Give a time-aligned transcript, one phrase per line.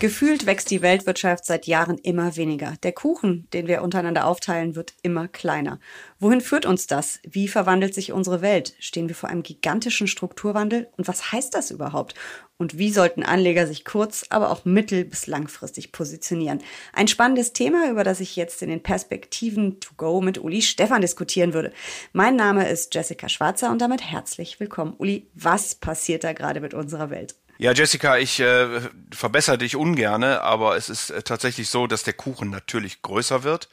[0.00, 2.72] Gefühlt wächst die Weltwirtschaft seit Jahren immer weniger.
[2.82, 5.78] Der Kuchen, den wir untereinander aufteilen, wird immer kleiner.
[6.18, 7.20] Wohin führt uns das?
[7.22, 8.74] Wie verwandelt sich unsere Welt?
[8.78, 10.88] Stehen wir vor einem gigantischen Strukturwandel?
[10.96, 12.14] Und was heißt das überhaupt?
[12.56, 16.62] Und wie sollten Anleger sich kurz, aber auch mittel- bis langfristig positionieren?
[16.94, 21.02] Ein spannendes Thema, über das ich jetzt in den Perspektiven to go mit Uli Stefan
[21.02, 21.74] diskutieren würde.
[22.14, 24.94] Mein Name ist Jessica Schwarzer und damit herzlich willkommen.
[24.96, 27.34] Uli, was passiert da gerade mit unserer Welt?
[27.60, 32.14] Ja, Jessica, ich äh, verbessere dich ungerne, aber es ist äh, tatsächlich so, dass der
[32.14, 33.68] Kuchen natürlich größer wird,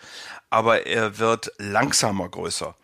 [0.50, 2.76] aber er wird langsamer größer.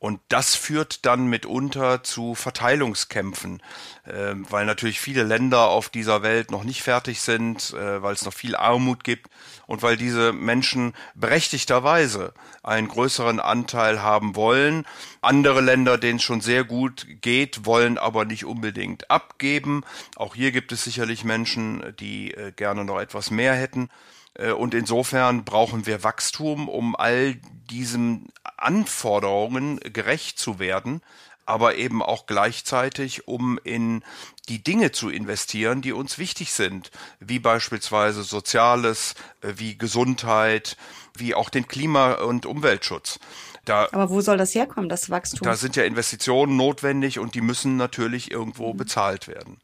[0.00, 3.62] Und das führt dann mitunter zu Verteilungskämpfen,
[4.04, 8.24] äh, weil natürlich viele Länder auf dieser Welt noch nicht fertig sind, äh, weil es
[8.24, 9.28] noch viel Armut gibt
[9.66, 12.32] und weil diese Menschen berechtigterweise
[12.62, 14.86] einen größeren Anteil haben wollen.
[15.20, 19.84] Andere Länder, denen es schon sehr gut geht, wollen aber nicht unbedingt abgeben.
[20.16, 23.90] Auch hier gibt es sicherlich Menschen, die äh, gerne noch etwas mehr hätten.
[24.34, 27.36] Äh, und insofern brauchen wir Wachstum, um all
[27.70, 28.28] diesen
[28.60, 31.02] Anforderungen gerecht zu werden,
[31.46, 34.04] aber eben auch gleichzeitig, um in
[34.48, 40.76] die Dinge zu investieren, die uns wichtig sind, wie beispielsweise Soziales, äh, wie Gesundheit,
[41.16, 43.18] wie auch den Klima- und Umweltschutz.
[43.64, 45.40] Da, aber wo soll das herkommen, das Wachstum?
[45.42, 48.78] Da sind ja Investitionen notwendig und die müssen natürlich irgendwo mhm.
[48.78, 49.60] bezahlt werden.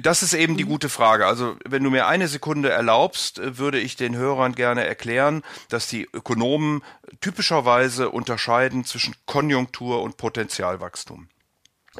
[0.00, 1.26] Das ist eben die gute Frage.
[1.26, 6.08] Also wenn du mir eine Sekunde erlaubst, würde ich den Hörern gerne erklären, dass die
[6.12, 6.82] Ökonomen
[7.20, 11.28] typischerweise unterscheiden zwischen Konjunktur und Potenzialwachstum.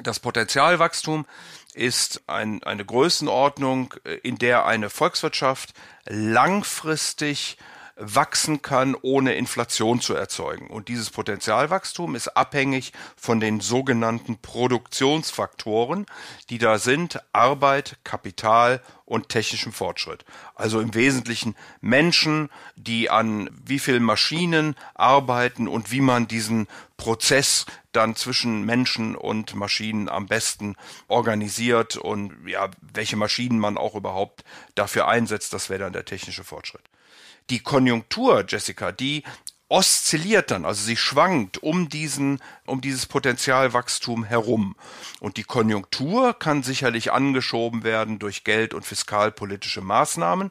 [0.02, 1.27] Das Potenzialwachstum
[1.74, 5.74] ist ein, eine Größenordnung, in der eine Volkswirtschaft
[6.06, 7.58] langfristig
[8.00, 10.68] wachsen kann, ohne Inflation zu erzeugen.
[10.68, 16.06] Und dieses Potenzialwachstum ist abhängig von den sogenannten Produktionsfaktoren,
[16.48, 20.24] die da sind Arbeit, Kapital und technischem Fortschritt.
[20.55, 27.66] Also im Wesentlichen Menschen, die an wie viel Maschinen arbeiten und wie man diesen Prozess
[27.92, 30.77] dann zwischen Menschen und Maschinen am besten
[31.08, 34.44] organisiert und ja, welche Maschinen man auch überhaupt
[34.74, 36.83] dafür einsetzt, das wäre dann der technische Fortschritt
[37.50, 39.24] die Konjunktur, Jessica, die
[39.68, 44.74] oszilliert dann, also sie schwankt um diesen, um dieses Potenzialwachstum herum.
[45.20, 50.50] Und die Konjunktur kann sicherlich angeschoben werden durch Geld- und fiskalpolitische Maßnahmen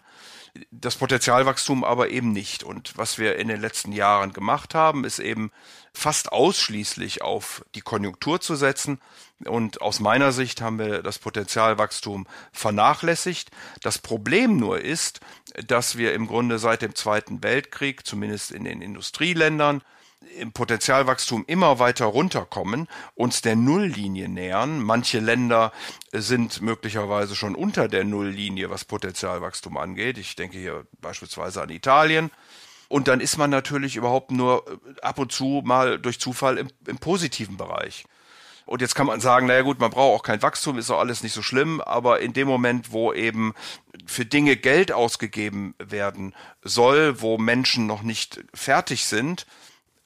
[0.72, 2.64] das Potenzialwachstum aber eben nicht.
[2.64, 5.52] Und was wir in den letzten Jahren gemacht haben, ist eben
[5.94, 9.00] fast ausschließlich auf die Konjunktur zu setzen.
[9.46, 13.50] Und aus meiner Sicht haben wir das Potenzialwachstum vernachlässigt.
[13.82, 15.20] Das Problem nur ist,
[15.68, 19.82] dass wir im Grunde seit dem Zweiten Weltkrieg, zumindest in den Industrieländern,
[20.38, 24.82] im Potenzialwachstum immer weiter runterkommen, uns der Nulllinie nähern.
[24.82, 25.72] Manche Länder
[26.12, 30.18] sind möglicherweise schon unter der Nulllinie, was Potenzialwachstum angeht.
[30.18, 32.32] Ich denke hier beispielsweise an Italien.
[32.90, 36.70] Und dann ist man natürlich überhaupt nur äh, ab und zu mal durch Zufall im,
[36.88, 38.06] im positiven Bereich.
[38.66, 41.24] Und jetzt kann man sagen, naja gut, man braucht auch kein Wachstum, ist doch alles
[41.24, 43.56] nicht so schlimm, aber in dem Moment, wo eben
[44.06, 49.48] für Dinge Geld ausgegeben werden soll, wo Menschen noch nicht fertig sind,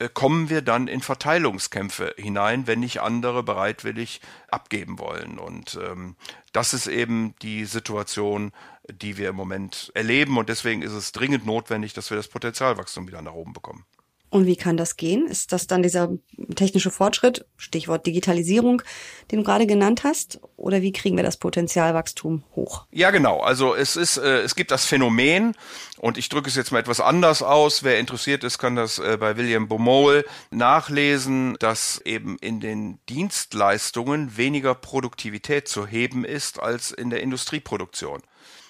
[0.10, 5.40] kommen wir dann in Verteilungskämpfe hinein, wenn nicht andere bereitwillig abgeben wollen.
[5.40, 6.16] Und ähm,
[6.52, 8.52] das ist eben die Situation,
[8.90, 10.38] die wir im Moment erleben.
[10.38, 13.86] Und deswegen ist es dringend notwendig, dass wir das Potenzialwachstum wieder nach oben bekommen.
[14.34, 15.28] Und wie kann das gehen?
[15.28, 16.10] Ist das dann dieser
[16.56, 18.82] technische Fortschritt, Stichwort Digitalisierung,
[19.30, 20.40] den du gerade genannt hast?
[20.58, 22.88] Oder wie kriegen wir das Potenzialwachstum hoch?
[22.90, 23.42] Ja, genau.
[23.42, 25.54] Also es ist, äh, es gibt das Phänomen,
[26.00, 27.84] und ich drücke es jetzt mal etwas anders aus.
[27.84, 34.36] Wer interessiert ist, kann das äh, bei William Baumol nachlesen, dass eben in den Dienstleistungen
[34.36, 38.24] weniger Produktivität zu heben ist als in der Industrieproduktion.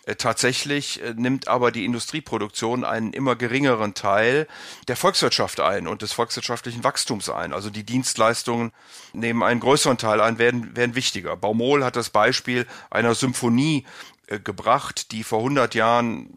[0.05, 4.47] Äh, tatsächlich äh, nimmt aber die Industrieproduktion einen immer geringeren Teil
[4.89, 7.53] der Volkswirtschaft ein und des volkswirtschaftlichen Wachstums ein.
[7.53, 8.73] Also die Dienstleistungen
[9.13, 11.37] nehmen einen größeren Teil ein, werden, werden wichtiger.
[11.37, 13.85] Baumol hat das Beispiel einer Symphonie
[14.27, 16.29] äh, gebracht, die vor 100 Jahren,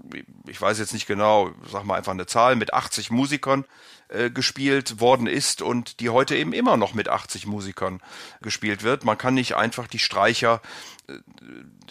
[0.46, 3.64] ich weiß jetzt nicht genau, sag mal einfach eine Zahl, mit 80 Musikern
[4.08, 8.00] äh, gespielt worden ist und die heute eben immer noch mit 80 Musikern
[8.43, 9.05] gespielt wird.
[9.05, 10.61] Man kann nicht einfach die Streicher
[11.08, 11.14] äh,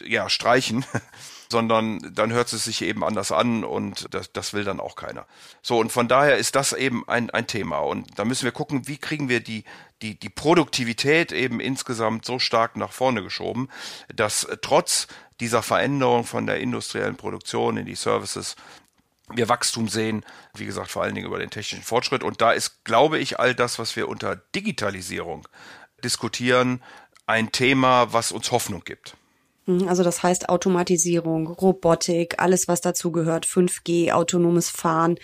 [0.07, 0.85] ja streichen
[1.49, 5.25] sondern dann hört es sich eben anders an und das, das will dann auch keiner.
[5.61, 7.79] So, und von daher ist das eben ein, ein Thema.
[7.79, 9.63] Und da müssen wir gucken, wie kriegen wir die,
[10.01, 13.69] die, die Produktivität eben insgesamt so stark nach vorne geschoben,
[14.13, 15.07] dass trotz
[15.39, 18.55] dieser Veränderung von der industriellen Produktion in die Services
[19.33, 20.23] wir Wachstum sehen,
[20.55, 22.23] wie gesagt, vor allen Dingen über den technischen Fortschritt.
[22.23, 25.47] Und da ist, glaube ich, all das, was wir unter Digitalisierung
[26.03, 26.81] diskutieren
[27.25, 29.17] ein Thema, was uns Hoffnung gibt.
[29.65, 35.17] Mhm, also das heißt Automatisierung, Robotik, alles was dazu gehört, 5G, autonomes Fahren.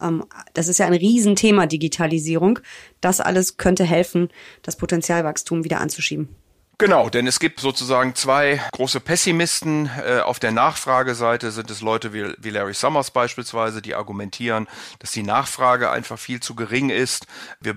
[0.00, 2.60] Ähm, das ist ja ein Riesenthema, Digitalisierung.
[3.00, 4.30] Das alles könnte helfen,
[4.62, 6.34] das Potenzialwachstum wieder anzuschieben.
[6.82, 9.88] Genau, denn es gibt sozusagen zwei große Pessimisten.
[10.04, 14.66] Äh, auf der Nachfrageseite sind es Leute wie, Larry Summers beispielsweise, die argumentieren,
[14.98, 17.28] dass die Nachfrage einfach viel zu gering ist.
[17.60, 17.76] Wir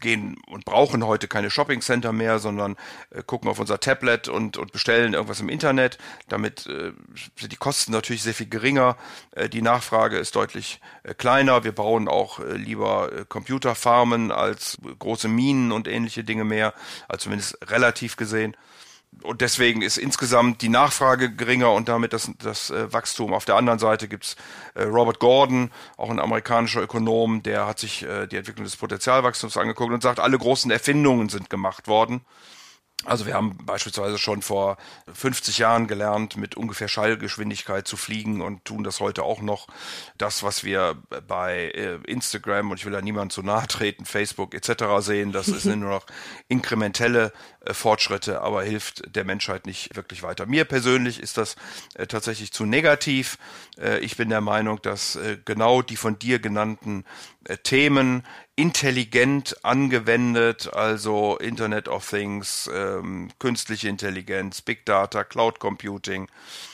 [0.00, 2.76] gehen und brauchen heute keine Shoppingcenter mehr, sondern
[3.10, 5.98] äh, gucken auf unser Tablet und, und bestellen irgendwas im Internet.
[6.28, 6.92] Damit äh,
[7.36, 8.96] sind die Kosten natürlich sehr viel geringer.
[9.52, 10.80] Die Nachfrage ist deutlich
[11.18, 11.64] kleiner.
[11.64, 16.72] Wir bauen auch lieber Computerfarmen als große Minen und ähnliche Dinge mehr,
[17.08, 18.56] also zumindest relativ gesehen gesehen.
[19.22, 23.32] Und deswegen ist insgesamt die Nachfrage geringer und damit das, das äh, Wachstum.
[23.32, 24.36] Auf der anderen Seite gibt's
[24.74, 29.56] äh, Robert Gordon, auch ein amerikanischer Ökonom, der hat sich äh, die Entwicklung des Potenzialwachstums
[29.56, 32.20] angeguckt und sagt, alle großen Erfindungen sind gemacht worden.
[33.04, 34.76] Also wir haben beispielsweise schon vor
[35.12, 39.68] 50 Jahren gelernt, mit ungefähr Schallgeschwindigkeit zu fliegen und tun das heute auch noch.
[40.16, 40.96] Das, was wir
[41.28, 44.84] bei äh, Instagram und ich will da niemand zu nahe treten, Facebook etc.
[44.98, 46.06] sehen, das sind nur noch
[46.48, 47.32] inkrementelle
[47.74, 50.46] Fortschritte, aber hilft der Menschheit nicht wirklich weiter.
[50.46, 51.56] Mir persönlich ist das
[51.94, 53.38] äh, tatsächlich zu negativ.
[54.00, 57.04] Ich bin der Meinung, dass genau die von dir genannten
[57.62, 58.24] Themen
[58.58, 66.26] intelligent angewendet, also Internet of Things, ähm, künstliche Intelligenz, Big Data, Cloud Computing,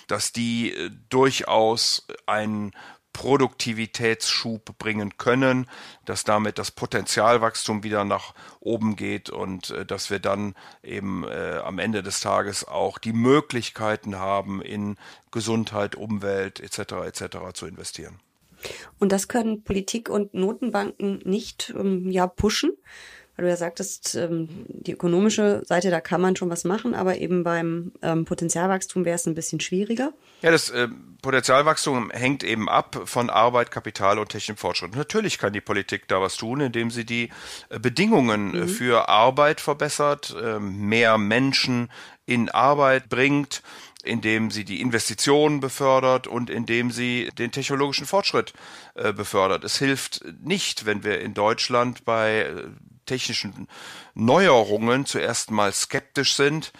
[0.07, 2.73] dass die äh, durchaus einen
[3.15, 5.67] Produktivitätsschub bringen können,
[6.05, 11.61] dass damit das Potenzialwachstum wieder nach oben geht und äh, dass wir dann eben äh,
[11.65, 14.97] am Ende des Tages auch die Möglichkeiten haben, in
[15.31, 17.07] Gesundheit, Umwelt etc.
[17.07, 17.39] etc.
[17.55, 18.21] zu investieren.
[18.99, 22.73] Und das können Politik und Notenbanken nicht ähm, ja pushen.
[23.37, 27.19] Weil du ja sagtest, ähm, die ökonomische Seite, da kann man schon was machen, aber
[27.19, 30.13] eben beim ähm, Potenzialwachstum wäre es ein bisschen schwieriger.
[30.43, 30.89] Ja, das äh,
[31.21, 34.95] Potenzialwachstum hängt eben ab von Arbeit, Kapital und technischem Fortschritt.
[34.95, 37.31] Natürlich kann die Politik da was tun, indem sie die
[37.71, 38.69] äh, Bedingungen äh, mhm.
[38.69, 41.91] für Arbeit verbessert, äh, mehr Menschen
[42.27, 43.63] in Arbeit bringt,
[44.05, 48.53] indem sie die Investitionen befördert und indem sie den technologischen Fortschritt
[48.95, 49.65] äh, befördert.
[49.65, 52.65] Es hilft nicht, wenn wir in Deutschland bei äh,
[53.05, 53.69] technischen
[54.15, 56.73] Neuerungen zuerst mal skeptisch sind.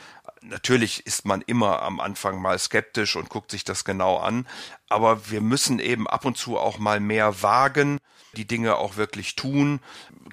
[0.43, 4.47] Natürlich ist man immer am Anfang mal skeptisch und guckt sich das genau an,
[4.89, 7.99] aber wir müssen eben ab und zu auch mal mehr wagen,
[8.37, 9.81] die Dinge auch wirklich tun,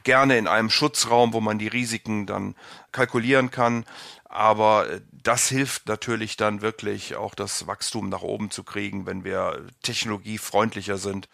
[0.03, 2.55] gerne in einem Schutzraum, wo man die Risiken dann
[2.91, 3.85] kalkulieren kann,
[4.31, 9.23] aber äh, das hilft natürlich dann wirklich auch das Wachstum nach oben zu kriegen, wenn
[9.23, 11.27] wir technologiefreundlicher sind.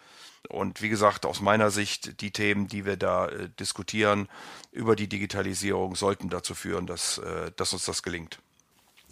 [0.48, 4.28] Und wie gesagt, aus meiner Sicht, die Themen, die wir da äh, diskutieren
[4.72, 8.38] über die Digitalisierung, sollten dazu führen, dass, äh, dass uns das gelingt.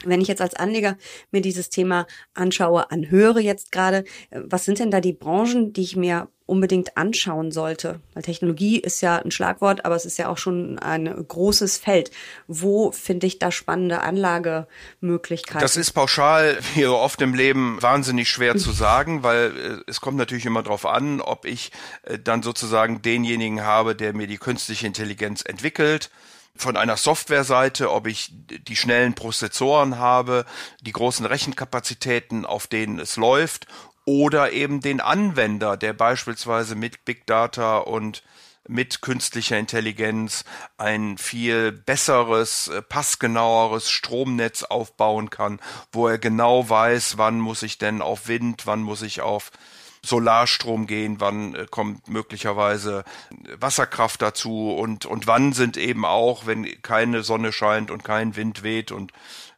[0.04, 0.96] Wenn ich jetzt als Anleger
[1.30, 5.82] mir dieses Thema anschaue, anhöre jetzt gerade, äh, was sind denn da die Branchen, die
[5.82, 8.00] ich mir unbedingt anschauen sollte?
[8.14, 12.10] Weil Technologie ist ja ein Schlagwort, aber es ist ja auch schon ein großes Feld.
[12.46, 15.60] Wo finde ich da spannende Anlagemöglichkeiten?
[15.60, 20.00] Das ist pauschal, wie so oft im Leben, wahnsinnig schwer zu sagen, weil äh, es
[20.00, 21.72] kommt natürlich immer darauf an, ob ich
[22.02, 26.10] äh, dann sozusagen denjenigen habe, der mir die künstliche Intelligenz entwickelt
[26.58, 30.46] von einer Softwareseite, ob ich die schnellen Prozessoren habe,
[30.80, 33.66] die großen Rechenkapazitäten, auf denen es läuft,
[34.06, 38.22] oder eben den Anwender, der beispielsweise mit Big Data und
[38.68, 40.44] mit künstlicher Intelligenz
[40.78, 45.60] ein viel besseres, äh, passgenaueres Stromnetz aufbauen kann,
[45.92, 49.50] wo er genau weiß, wann muss ich denn auf Wind, wann muss ich auf
[50.04, 53.04] Solarstrom gehen, wann äh, kommt möglicherweise
[53.58, 58.62] Wasserkraft dazu und, und wann sind eben auch, wenn keine Sonne scheint und kein Wind
[58.62, 59.12] weht und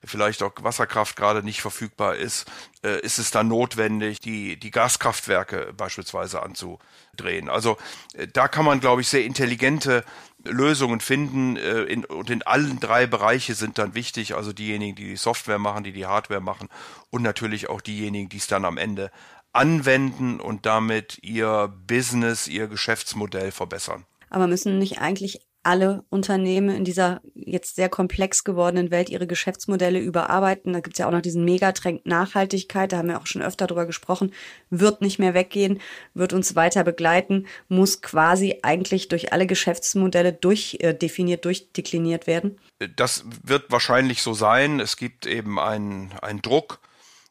[0.05, 2.47] vielleicht auch Wasserkraft gerade nicht verfügbar ist,
[2.85, 7.49] äh, ist es dann notwendig, die, die Gaskraftwerke beispielsweise anzudrehen.
[7.49, 7.77] Also
[8.15, 10.05] äh, da kann man, glaube ich, sehr intelligente
[10.45, 15.07] Lösungen finden äh, in, und in allen drei Bereiche sind dann wichtig, also diejenigen, die
[15.07, 16.69] die Software machen, die die Hardware machen
[17.11, 19.11] und natürlich auch diejenigen, die es dann am Ende
[19.53, 24.05] anwenden und damit ihr Business, ihr Geschäftsmodell verbessern.
[24.31, 29.99] Aber müssen nicht eigentlich alle Unternehmen in dieser jetzt sehr komplex gewordenen Welt ihre Geschäftsmodelle
[29.99, 30.73] überarbeiten.
[30.73, 33.67] Da gibt es ja auch noch diesen Megatrend Nachhaltigkeit, da haben wir auch schon öfter
[33.67, 34.33] drüber gesprochen,
[34.71, 35.79] wird nicht mehr weggehen,
[36.15, 42.59] wird uns weiter begleiten, muss quasi eigentlich durch alle Geschäftsmodelle durchdefiniert, äh, durchdekliniert werden.
[42.97, 44.81] Das wird wahrscheinlich so sein.
[44.81, 46.81] Es gibt eben einen, einen Druck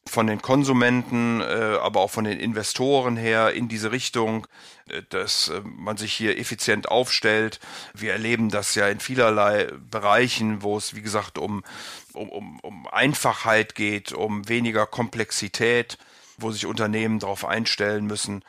[0.07, 4.47] von den Konsumenten, äh, aber auch von den Investoren her in diese Richtung,
[4.89, 7.59] äh, dass äh, man sich hier effizient aufstellt.
[7.93, 11.63] Wir erleben das ja in vielerlei Bereichen, wo es, wie gesagt, um,
[12.13, 15.97] um, um, um Einfachheit geht, um weniger Komplexität,
[16.37, 18.43] wo sich Unternehmen darauf einstellen müssen.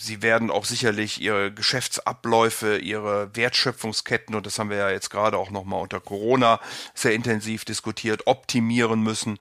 [0.00, 5.36] Sie werden auch sicherlich ihre Geschäftsabläufe, ihre Wertschöpfungsketten, und das haben wir ja jetzt gerade
[5.36, 6.60] auch nochmal unter Corona
[6.94, 9.40] sehr intensiv diskutiert, optimieren müssen.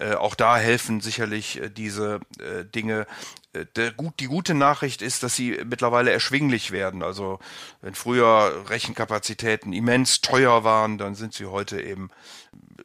[0.00, 3.06] Äh, auch da helfen sicherlich äh, diese äh, Dinge.
[3.52, 7.02] Äh, der, gut, die gute Nachricht ist, dass sie mittlerweile erschwinglich werden.
[7.02, 7.38] Also
[7.82, 12.10] wenn früher Rechenkapazitäten immens teuer waren, dann sind sie heute eben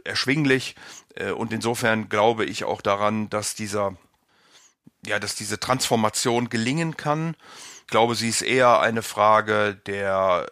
[0.03, 0.75] erschwinglich.
[1.15, 3.95] Äh, und insofern glaube ich auch daran, dass dieser
[5.05, 7.36] ja, dass diese Transformation gelingen kann.
[7.81, 10.48] Ich glaube, sie ist eher eine Frage der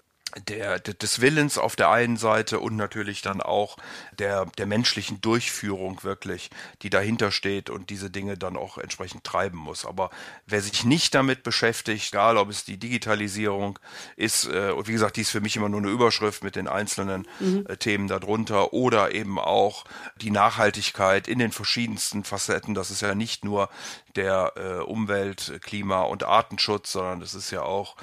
[0.48, 3.78] der, des Willens auf der einen Seite und natürlich dann auch
[4.18, 6.50] der, der menschlichen Durchführung wirklich,
[6.82, 9.86] die dahinter steht und diese Dinge dann auch entsprechend treiben muss.
[9.86, 10.10] Aber
[10.46, 13.80] wer sich nicht damit beschäftigt, egal ob es die Digitalisierung
[14.16, 16.68] ist, äh, und wie gesagt, die ist für mich immer nur eine Überschrift mit den
[16.68, 17.66] einzelnen mhm.
[17.68, 19.86] äh, Themen darunter oder eben auch
[20.22, 22.74] die Nachhaltigkeit in den verschiedensten Facetten.
[22.74, 23.70] Das ist ja nicht nur
[24.16, 27.96] der äh, Umwelt, Klima und Artenschutz, sondern das ist ja auch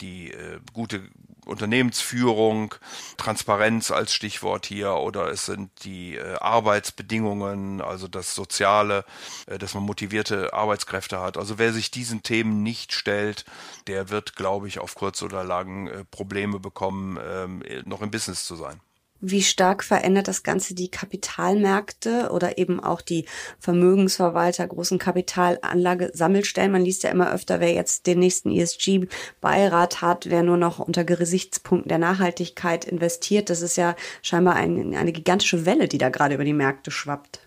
[0.00, 1.08] die äh, gute
[1.44, 2.74] Unternehmensführung,
[3.16, 9.04] Transparenz als Stichwort hier oder es sind die äh, Arbeitsbedingungen, also das Soziale,
[9.46, 11.36] äh, dass man motivierte Arbeitskräfte hat.
[11.36, 13.44] Also wer sich diesen Themen nicht stellt,
[13.86, 18.46] der wird, glaube ich, auf kurz oder lang äh, Probleme bekommen, ähm, noch im Business
[18.46, 18.80] zu sein.
[19.20, 23.24] Wie stark verändert das Ganze die Kapitalmärkte oder eben auch die
[23.58, 26.72] Vermögensverwalter, großen Kapitalanlage, Sammelstellen?
[26.72, 31.04] Man liest ja immer öfter, wer jetzt den nächsten ESG-Beirat hat, wer nur noch unter
[31.04, 33.48] Gesichtspunkten der Nachhaltigkeit investiert.
[33.48, 37.40] Das ist ja scheinbar ein, eine gigantische Welle, die da gerade über die Märkte schwappt.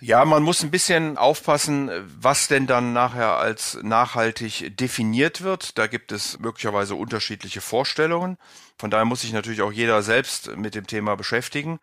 [0.00, 5.78] Ja, man muss ein bisschen aufpassen, was denn dann nachher als nachhaltig definiert wird.
[5.78, 8.36] Da gibt es möglicherweise unterschiedliche Vorstellungen.
[8.76, 11.80] Von daher muss sich natürlich auch jeder selbst mit dem Thema beschäftigen.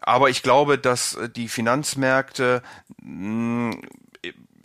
[0.00, 2.62] Aber ich glaube, dass die Finanzmärkte,
[3.00, 3.80] hm,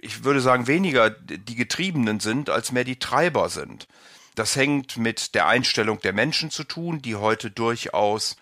[0.01, 3.87] ich würde sagen, weniger die Getriebenen sind, als mehr die Treiber sind.
[4.35, 8.35] Das hängt mit der Einstellung der Menschen zu tun, die heute durchaus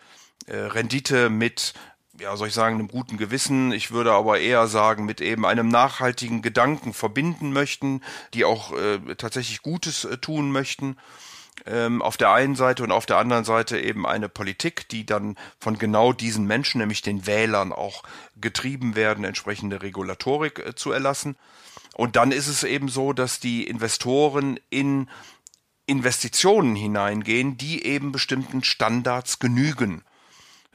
[0.48, 1.74] äh, Rendite mit
[2.20, 3.72] ja, soll ich sagen, einem guten Gewissen.
[3.72, 8.02] Ich würde aber eher sagen, mit eben einem nachhaltigen Gedanken verbinden möchten,
[8.34, 10.98] die auch äh, tatsächlich Gutes äh, tun möchten.
[11.66, 15.36] Ähm, auf der einen Seite und auf der anderen Seite eben eine Politik, die dann
[15.60, 18.04] von genau diesen Menschen, nämlich den Wählern, auch
[18.40, 21.36] getrieben werden, entsprechende Regulatorik äh, zu erlassen.
[21.96, 25.10] Und dann ist es eben so, dass die Investoren in
[25.86, 30.04] Investitionen hineingehen, die eben bestimmten Standards genügen.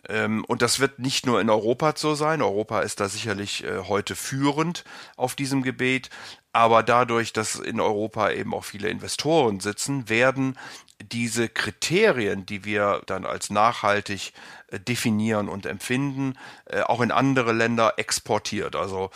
[0.09, 2.43] Ähm, und das wird nicht nur in Europa so sein.
[2.43, 4.85] Europa ist da sicherlich äh, heute führend
[5.17, 6.11] auf diesem Gebiet.
[6.53, 10.57] Aber dadurch, dass in Europa eben auch viele Investoren sitzen, werden
[11.03, 14.33] diese Kriterien, die wir dann als nachhaltig
[14.69, 18.77] äh, definieren und empfinden, äh, auch in andere Länder exportiert.
[18.77, 19.11] Also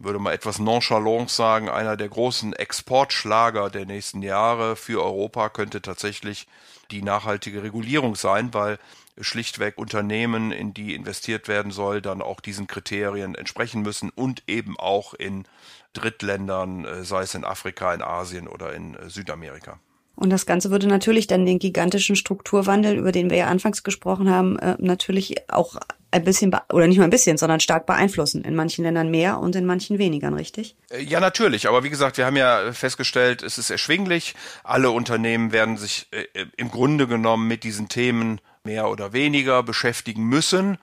[0.00, 5.82] würde mal etwas nonchalant sagen, einer der großen Exportschlager der nächsten Jahre für Europa könnte
[5.82, 6.46] tatsächlich
[6.90, 8.78] die nachhaltige Regulierung sein, weil
[9.20, 14.78] schlichtweg Unternehmen, in die investiert werden soll, dann auch diesen Kriterien entsprechen müssen und eben
[14.78, 15.44] auch in
[15.92, 19.78] Drittländern, äh, sei es in Afrika, in Asien oder in äh, Südamerika.
[20.14, 24.28] Und das Ganze würde natürlich dann den gigantischen Strukturwandel, über den wir ja anfangs gesprochen
[24.28, 25.76] haben, äh, natürlich auch
[26.10, 28.44] ein bisschen, oder nicht nur ein bisschen, sondern stark beeinflussen.
[28.44, 30.76] In manchen Ländern mehr und in manchen weniger, richtig?
[30.98, 31.68] Ja, natürlich.
[31.68, 34.34] Aber wie gesagt, wir haben ja festgestellt, es ist erschwinglich.
[34.64, 36.08] Alle Unternehmen werden sich
[36.56, 40.78] im Grunde genommen mit diesen Themen mehr oder weniger beschäftigen müssen.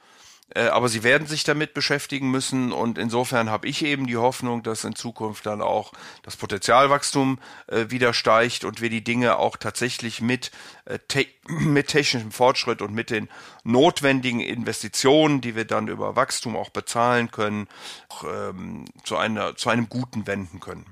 [0.56, 4.64] Äh, aber sie werden sich damit beschäftigen müssen und insofern habe ich eben die Hoffnung,
[4.64, 5.92] dass in Zukunft dann auch
[6.24, 10.52] das Potenzialwachstum äh, wieder steigt und wir die Dinge auch tatsächlich mit,
[10.86, 11.00] äh,
[11.48, 13.28] mit technischem Fortschritt und mit den
[13.66, 17.68] notwendigen Investitionen, die wir dann über Wachstum auch bezahlen können,
[18.08, 20.86] auch, ähm, zu, einer, zu einem Guten wenden können.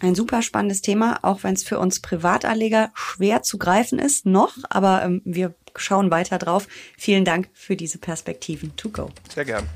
[0.00, 4.52] Ein super spannendes Thema, auch wenn es für uns Privatanleger schwer zu greifen ist, noch,
[4.68, 6.66] aber ähm, wir schauen weiter drauf.
[6.96, 8.76] Vielen Dank für diese Perspektiven.
[8.76, 9.10] To go.
[9.34, 9.68] Sehr gern.